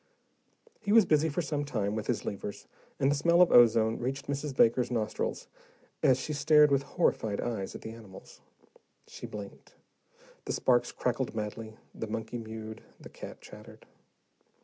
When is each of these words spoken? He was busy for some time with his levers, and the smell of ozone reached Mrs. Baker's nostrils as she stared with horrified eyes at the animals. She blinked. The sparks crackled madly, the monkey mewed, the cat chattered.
He 0.79 0.91
was 0.91 1.05
busy 1.05 1.29
for 1.29 1.43
some 1.43 1.63
time 1.63 1.93
with 1.93 2.07
his 2.07 2.25
levers, 2.25 2.65
and 2.99 3.11
the 3.11 3.15
smell 3.15 3.39
of 3.39 3.51
ozone 3.51 3.99
reached 3.99 4.25
Mrs. 4.25 4.55
Baker's 4.57 4.89
nostrils 4.89 5.47
as 6.01 6.19
she 6.19 6.33
stared 6.33 6.71
with 6.71 6.81
horrified 6.81 7.39
eyes 7.39 7.75
at 7.75 7.81
the 7.81 7.91
animals. 7.93 8.41
She 9.05 9.27
blinked. 9.27 9.75
The 10.45 10.53
sparks 10.53 10.91
crackled 10.91 11.35
madly, 11.35 11.77
the 11.93 12.07
monkey 12.07 12.39
mewed, 12.39 12.81
the 12.99 13.09
cat 13.09 13.41
chattered. 13.41 13.85